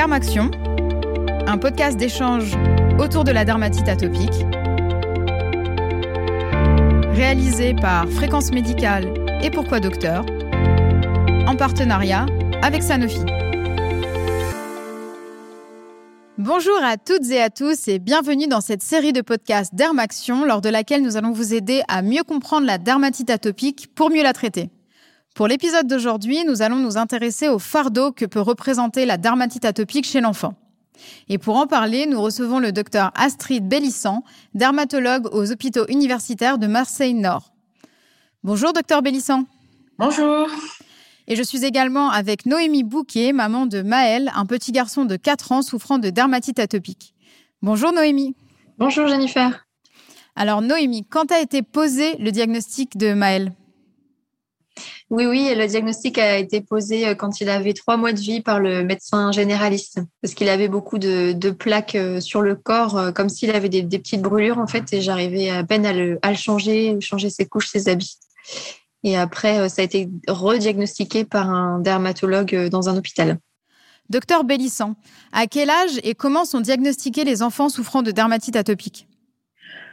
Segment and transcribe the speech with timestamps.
[0.00, 0.50] Dermaction,
[1.46, 2.56] un podcast d'échange
[2.98, 4.46] autour de la dermatite atopique,
[7.12, 10.24] réalisé par Fréquence Médicale et Pourquoi Docteur,
[11.46, 12.24] en partenariat
[12.62, 13.20] avec Sanofi.
[16.38, 20.62] Bonjour à toutes et à tous et bienvenue dans cette série de podcasts Dermaction lors
[20.62, 24.32] de laquelle nous allons vous aider à mieux comprendre la dermatite atopique pour mieux la
[24.32, 24.70] traiter.
[25.34, 30.06] Pour l'épisode d'aujourd'hui, nous allons nous intéresser au fardeau que peut représenter la dermatite atopique
[30.06, 30.54] chez l'enfant.
[31.28, 34.22] Et pour en parler, nous recevons le docteur Astrid Bellissan,
[34.54, 37.52] dermatologue aux hôpitaux universitaires de Marseille-Nord.
[38.42, 39.44] Bonjour, docteur Bellissan.
[39.98, 40.48] Bonjour.
[41.26, 45.52] Et je suis également avec Noémie Bouquet, maman de Maël, un petit garçon de 4
[45.52, 47.14] ans souffrant de dermatite atopique.
[47.62, 48.34] Bonjour Noémie.
[48.78, 49.64] Bonjour Jennifer.
[50.34, 53.52] Alors Noémie, quand a été posé le diagnostic de Maël
[55.10, 58.40] oui, oui, le diagnostic a été posé euh, quand il avait trois mois de vie
[58.40, 63.10] par le médecin généraliste, parce qu'il avait beaucoup de, plaques euh, sur le corps, euh,
[63.10, 66.96] comme s'il avait des, petites brûlures en fait, et j'arrivais à peine à le, changer,
[67.00, 68.18] changer ses couches, ses habits.
[69.02, 73.38] Et après, ça a été rediagnostiqué par un dermatologue dans un hôpital.
[74.10, 74.94] Docteur Bellissan,
[75.32, 79.08] à quel âge et comment sont diagnostiqués les enfants souffrant de dermatite atopique?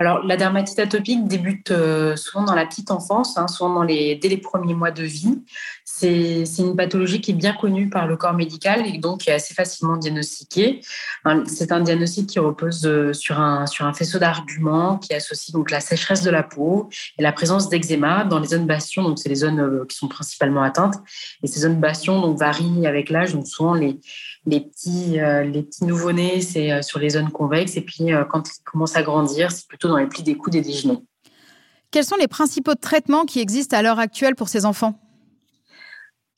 [0.00, 4.38] Alors, la dermatite atopique débute euh, souvent dans la petite enfance, hein, souvent dès les
[4.38, 5.44] premiers mois de vie.
[5.92, 9.34] C'est une pathologie qui est bien connue par le corps médical et donc qui est
[9.34, 10.80] assez facilement diagnostiquée.
[11.46, 15.70] C'est un diagnostic qui repose euh, sur un, sur un faisceau d'arguments qui associe donc
[15.70, 19.02] la sécheresse de la peau et la présence d'eczéma dans les zones bastions.
[19.02, 20.94] Donc, c'est les zones euh, qui sont principalement atteintes.
[21.42, 23.34] Et ces zones bastions donc, varient avec l'âge.
[23.34, 24.00] Donc, souvent, les,
[24.46, 27.76] les petits, les petits nouveau-nés, c'est sur les zones convexes.
[27.76, 30.62] Et puis, quand ils commencent à grandir, c'est plutôt dans les plis des coudes et
[30.62, 31.04] des genoux.
[31.90, 34.98] Quels sont les principaux traitements qui existent à l'heure actuelle pour ces enfants?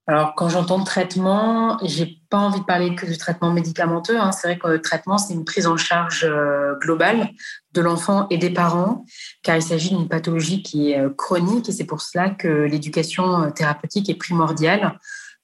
[0.08, 4.18] Alors, quand j'entends traitement, j'ai pas envie de parler que du traitement médicamenteux.
[4.18, 4.32] Hein.
[4.32, 7.30] C'est vrai que le traitement, c'est une prise en charge euh, globale
[7.72, 9.04] de l'enfant et des parents,
[9.44, 13.44] car il s'agit d'une pathologie qui est euh, chronique et c'est pour cela que l'éducation
[13.44, 14.98] euh, thérapeutique est primordiale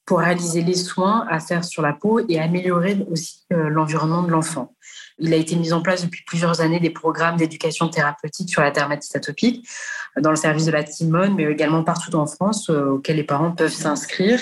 [0.05, 4.75] pour réaliser les soins à faire sur la peau et améliorer aussi l'environnement de l'enfant.
[5.19, 8.71] Il a été mis en place depuis plusieurs années des programmes d'éducation thérapeutique sur la
[8.71, 9.69] dermatite atopique
[10.17, 13.25] euh, dans le service de la Timone, mais également partout en France euh, auxquels les
[13.25, 14.41] parents peuvent s'inscrire.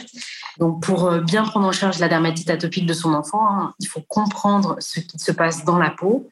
[0.59, 3.87] Donc, pour euh, bien prendre en charge la dermatite atopique de son enfant, hein, il
[3.87, 6.29] faut comprendre ce qui se passe dans la peau,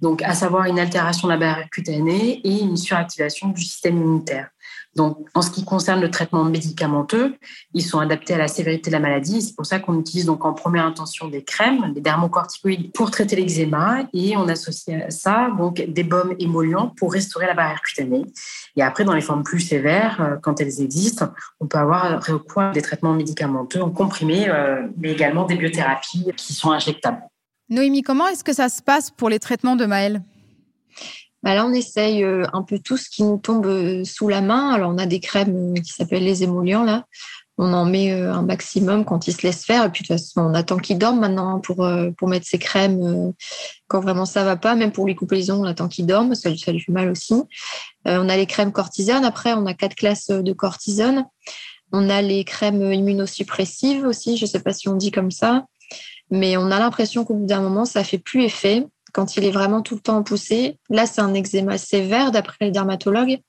[0.00, 4.48] donc à savoir une altération de la barrière cutanée et une suractivation du système immunitaire.
[4.98, 7.36] Donc, en ce qui concerne le traitement médicamenteux,
[7.72, 9.40] ils sont adaptés à la sévérité de la maladie.
[9.42, 13.36] C'est pour ça qu'on utilise donc en première intention des crèmes, des dermocorticoïdes pour traiter
[13.36, 18.24] l'eczéma, et on associe à ça donc des baumes émollients pour restaurer la barrière cutanée.
[18.74, 21.28] Et après, dans les formes plus sévères, euh, quand elles existent,
[21.60, 22.20] on peut avoir
[22.74, 27.22] des traitements médicamenteux en comprimé, euh, mais également des biothérapies qui sont injectables.
[27.68, 30.22] Noémie, comment est-ce que ça se passe pour les traitements de Maël
[31.42, 34.40] bah là, on essaye euh, un peu tout ce qui nous tombe euh, sous la
[34.40, 34.70] main.
[34.70, 37.04] Alors, on a des crèmes euh, qui s'appellent les émollients, là.
[37.60, 39.84] On en met un maximum quand il se laisse faire.
[39.84, 43.32] Et puis, de toute façon, on attend qu'il dorme maintenant hein, pour, mettre ses crèmes
[43.88, 44.76] quand vraiment ça va pas.
[44.76, 46.36] Même pour lui couper les ongles, on attend qu'il dorme.
[46.36, 47.34] Ça, ça lui fait mal aussi.
[48.04, 49.24] on a les crèmes cortisone.
[49.24, 51.24] Après, on a quatre classes de cortisone.
[51.90, 54.36] On a les crèmes immunosuppressives aussi.
[54.36, 55.64] Je ne sais pas si on dit comme ça.
[56.30, 59.50] Mais on a l'impression qu'au bout d'un moment, ça fait plus effet quand il est
[59.50, 60.78] vraiment tout le temps poussé.
[60.90, 63.40] Là, c'est un eczéma sévère d'après les dermatologues.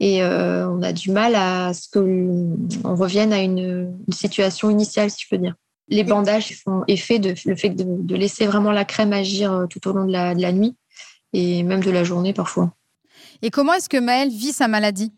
[0.00, 5.24] Et euh, on a du mal à ce qu'on revienne à une, situation initiale, si
[5.24, 5.54] je peux dire.
[5.88, 9.86] Les bandages font effet de le fait de, laisser vraiment la crème agir euh, tout
[9.88, 10.76] au long de la, de la nuit
[11.32, 12.72] et même de la journée parfois.
[13.42, 15.12] Et comment est-ce que Maëlle vit sa maladie?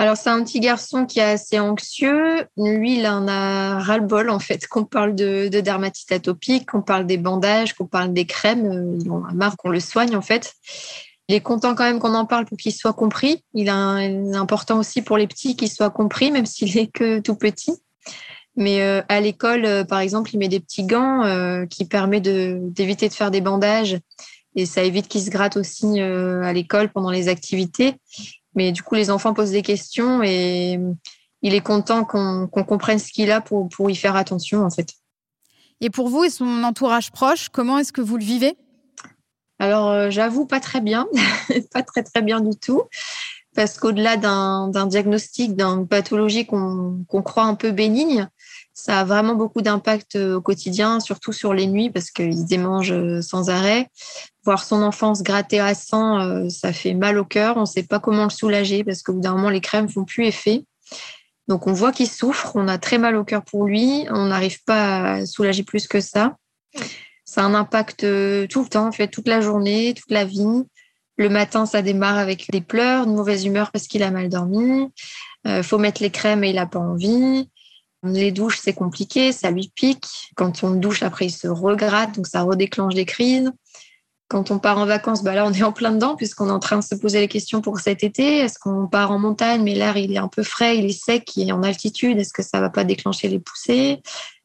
[0.00, 2.46] Alors, c'est un petit garçon qui est assez anxieux.
[2.56, 7.18] Lui, il en a ras-le-bol, en fait, qu'on parle de, dermatite atopique, qu'on parle des
[7.18, 8.96] bandages, qu'on parle des crèmes.
[8.98, 10.54] Il en a marre qu'on le soigne, en fait.
[11.28, 13.44] Il est content quand même qu'on en parle pour qu'il soit compris.
[13.52, 17.36] Il est important aussi pour les petits qu'il soit compris, même s'il est que tout
[17.36, 17.74] petit.
[18.56, 22.22] Mais euh, à l'école, euh, par exemple, il met des petits gants euh, qui permettent
[22.22, 23.98] d'éviter de, faire des bandages.
[24.56, 27.96] Et ça évite qu'il se gratte aussi à l'école pendant les activités.
[28.54, 30.78] Mais du coup, les enfants posent des questions et
[31.42, 34.94] il est content qu'on comprenne ce qu'il a pour, pour y faire attention, en fait.
[35.80, 38.56] Et pour vous et son entourage proche, comment est-ce que vous le vivez?
[39.58, 41.06] Alors, euh, j'avoue, pas très bien.
[41.72, 42.82] pas très, très bien du tout.
[43.54, 48.28] Parce qu'au-delà d'un diagnostic, d'une pathologie qu'on croit un peu bénigne,
[48.84, 52.92] ça a vraiment beaucoup d'impact euh, au quotidien, surtout sur les nuits, parce qu'il démange
[52.92, 53.88] euh, sans arrêt.
[54.44, 57.56] Voir son enfant se gratter à sang, euh, ça fait mal au cœur.
[57.56, 60.04] On ne sait pas comment le soulager, parce qu'au bout d'un moment, les crèmes font
[60.04, 60.64] plus effet.
[61.48, 64.62] Donc on voit qu'il souffre, on a très mal au cœur pour lui, on n'arrive
[64.64, 66.36] pas à soulager plus que ça.
[67.24, 70.64] Ça a un impact tout le temps, en fait, toute la journée, toute la vie.
[71.16, 74.90] Le matin, ça démarre avec des pleurs, une mauvaise humeur parce qu'il a mal dormi.
[75.46, 77.50] Euh, faut mettre les crèmes et il n'a pas envie.
[78.02, 80.08] Les douches, c'est compliqué, ça lui pique.
[80.34, 83.52] Quand on douche, après, il se regrette, donc ça redéclenche des crises.
[84.28, 86.60] Quand on part en vacances, bah là, on est en plein dedans puisqu'on est en
[86.60, 88.38] train de se poser les questions pour cet été.
[88.38, 91.36] Est-ce qu'on part en montagne, mais l'air, il est un peu frais, il est sec,
[91.36, 92.16] il est en altitude.
[92.16, 94.00] Est-ce que ça va pas déclencher les poussées?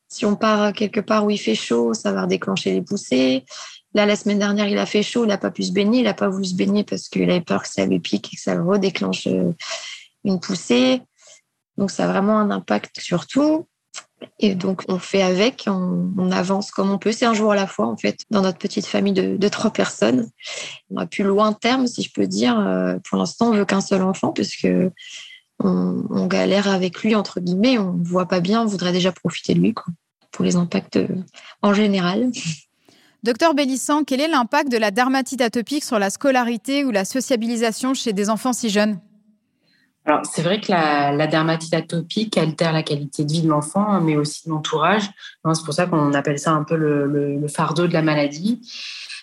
[0.10, 3.46] Si on part quelque part où il fait chaud, ça va déclencher les poussées.
[3.94, 6.00] Là, la semaine dernière, il a fait chaud, il n'a pas pu se baigner.
[6.00, 8.36] Il n'a pas voulu se baigner parce qu'il avait peur que ça lui pique et
[8.36, 9.54] que ça redéclenche euh,
[10.24, 11.02] une poussée.
[11.78, 13.68] Donc, ça a vraiment un impact sur tout.
[14.40, 17.12] Et donc, on fait avec, on, avance comme on peut.
[17.12, 20.30] C'est un jour à la fois, en fait, dans notre petite famille de, trois personnes.
[20.90, 22.60] On a plus loin terme, si je peux dire.
[22.60, 24.68] Euh, pour l'instant, on veut qu'un seul enfant, puisque
[25.60, 27.78] on, galère avec lui, entre guillemets.
[27.78, 29.86] On ne voit pas bien, on voudrait déjà profiter de lui, quoi,
[30.32, 31.08] pour les impacts euh,
[31.62, 32.32] en général.
[33.24, 37.94] Docteur Bélissant, quel est l'impact de la dermatite atopique sur la scolarité ou la sociabilisation
[37.94, 39.00] chez des enfants si jeunes?
[40.06, 43.88] Alors, c'est vrai que la, la, dermatite atopique altère la qualité de vie de l'enfant,
[43.90, 45.10] hein, mais aussi de l'entourage.
[45.52, 48.62] C'est pour ça qu'on appelle ça un peu le, le, fardeau de la maladie.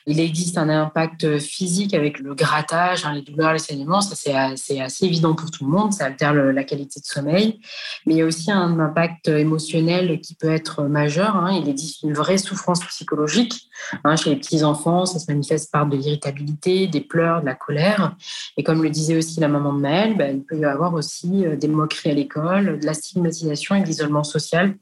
[0.06, 4.34] Il existe un impact physique avec le grattage, hein, les douleurs, les saignements, ça c'est
[4.80, 7.60] assez, évident pour tout le monde, ça altère la qualité de sommeil.
[8.06, 11.36] Mais il y a aussi un impact émotionnel qui peut être majeur.
[11.36, 11.60] Hein.
[11.62, 13.68] Il existe une vraie souffrance psychologique
[14.04, 17.54] hein, chez les petits enfants, ça se manifeste par de l'irritabilité, des pleurs, de la
[17.54, 18.14] colère.
[18.56, 21.44] Et comme le disait aussi la maman de Maëlle, ben, il peut y avoir aussi
[21.44, 24.74] euh, des moqueries à l'école, de la stigmatisation et de l'isolement social.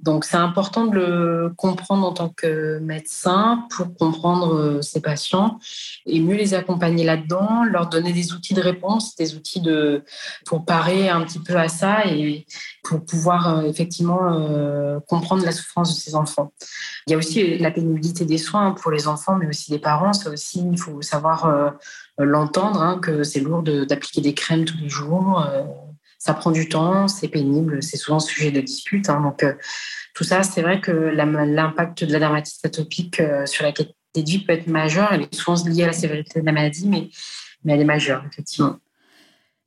[0.00, 5.58] Donc, c'est important de le comprendre en tant que médecin pour comprendre euh, ses patients
[6.06, 10.04] et mieux les accompagner là-dedans, leur donner des outils de réponse, des outils de,
[10.46, 12.46] pour parer un petit peu à ça et
[12.84, 16.52] pour pouvoir euh, effectivement euh, comprendre la souffrance de ces enfants.
[17.06, 20.12] Il y a aussi la pénibilité des soins pour les enfants, mais aussi les parents.
[20.12, 21.72] Ça aussi, il faut savoir
[22.18, 25.44] l'entendre, hein, que c'est lourd d'appliquer des crèmes tous les jours
[26.18, 29.08] ça prend du temps, c'est pénible, c'est souvent sujet de dispute.
[29.08, 29.20] Hein.
[29.20, 29.54] donc, euh,
[30.14, 34.22] tout ça, c'est vrai que l'impact de la dermatite atopique euh, sur la qualité de
[34.22, 35.12] vie peut être majeur.
[35.12, 37.08] Elle est souvent liée à la sévérité de la maladie, mais,
[37.64, 38.76] mais elle est majeure, effectivement.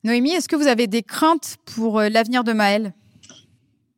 [0.03, 2.93] Noémie, est-ce que vous avez des craintes pour euh, l'avenir de Maëlle?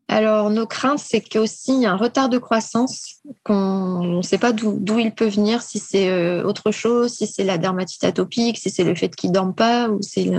[0.09, 4.37] Alors, nos craintes, c'est qu'il y a aussi un retard de croissance, qu'on ne sait
[4.37, 8.57] pas d'où il peut venir, si c'est euh, autre chose, si c'est la dermatite atopique,
[8.57, 10.29] si c'est le fait qu'il ne dorme pas, ou c'est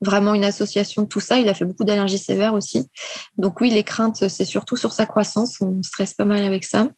[0.00, 1.38] vraiment une association de tout ça.
[1.38, 2.88] Il a fait beaucoup d'allergies sévères aussi.
[3.36, 5.58] Donc oui, les craintes, c'est surtout sur sa croissance.
[5.60, 6.88] On stresse pas mal avec ça.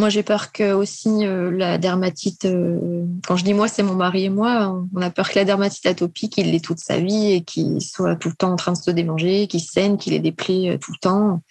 [0.00, 3.92] Moi, j'ai peur que aussi euh, la dermatite, euh, quand je dis moi, c'est mon
[3.92, 7.32] mari et moi, on a peur que la dermatite atopique, il l'ait toute sa vie
[7.32, 10.18] et qu'il soit tout le temps en train de se démanger, qu'il saigne, qu'il ait
[10.18, 11.42] des plaies euh, tout le temps,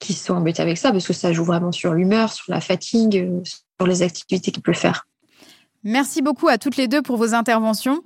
[0.00, 3.30] qu'il soit embêté avec ça, parce que ça joue vraiment sur l'humeur, sur la fatigue,
[3.44, 5.06] sur les activités qu'il peut faire.
[5.84, 8.02] Merci beaucoup à toutes les deux pour vos interventions.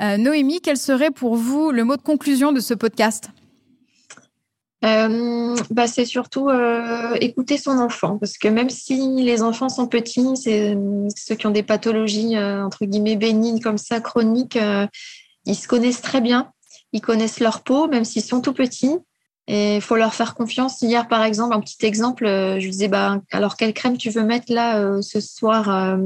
[0.00, 3.30] Noémie, quel serait pour vous le mot de conclusion de ce podcast?
[4.84, 9.86] Euh, bah, c'est surtout euh, écouter son enfant, parce que même si les enfants sont
[9.86, 10.76] petits, c'est
[11.16, 14.58] ceux qui ont des pathologies euh, entre guillemets bénignes comme ça, chroniques,
[15.46, 16.50] ils se connaissent très bien,
[16.92, 18.96] ils connaissent leur peau, même s'ils sont tout petits.
[19.46, 20.80] Et il faut leur faire confiance.
[20.80, 24.22] Hier, par exemple, un petit exemple, je lui disais, bah, alors quelle crème tu veux
[24.22, 25.98] mettre là ce soir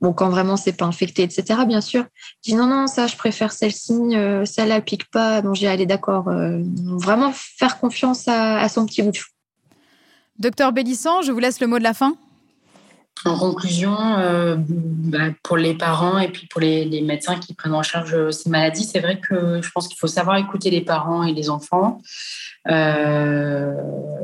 [0.00, 1.60] Bon, quand vraiment c'est pas infecté, etc.
[1.66, 2.06] Bien sûr.
[2.42, 3.92] Je dis non, non, ça, je préfère celle-ci.
[4.14, 5.42] Euh, elle pique pas.
[5.42, 6.28] Bon, j'ai allé d'accord.
[6.28, 9.30] Euh, vraiment faire confiance à, son petit bout de chou.
[10.38, 12.14] Docteur Bélissant, je vous laisse le mot de la fin.
[13.26, 17.82] En conclusion, euh, bah, pour les parents et puis pour les, médecins qui prennent en
[17.82, 21.32] charge ces maladies, c'est vrai que je pense qu'il faut savoir écouter les parents et
[21.32, 22.00] les enfants.
[22.70, 23.74] Euh,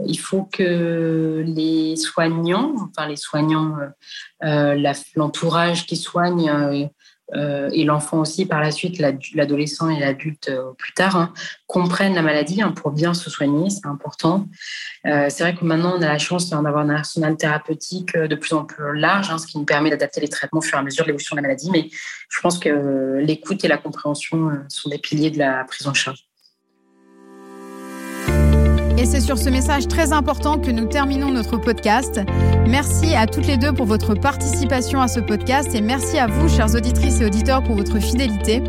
[0.07, 3.77] il faut que les soignants, enfin les soignants,
[4.45, 6.91] euh, l'entourage qui soigne
[7.35, 8.99] euh, et l'enfant aussi par la suite,
[9.35, 11.33] l'adolescent et l'adulte plus tard, hein,
[11.67, 14.47] comprennent la maladie hein, pour bien se soigner, c'est important.
[15.05, 18.65] c'est vrai que maintenant on a la chance d'avoir un arsenal thérapeutique de plus en
[18.65, 21.05] plus large, hein, ce qui nous permet d'adapter les traitements au fur et à mesure
[21.05, 21.89] de l'évolution de la maladie, mais
[22.29, 26.26] je pense que l'écoute et la compréhension sont des piliers de la prise en charge.
[28.99, 32.21] Et c'est sur ce message très important que nous terminons notre podcast.
[32.67, 36.49] Merci à toutes les deux pour votre participation à ce podcast et merci à vous,
[36.49, 38.63] chères auditrices et auditeurs, pour votre fidélité.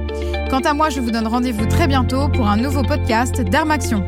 [0.50, 4.06] Quant à moi, je vous donne rendez-vous très bientôt pour un nouveau podcast d'Armaction.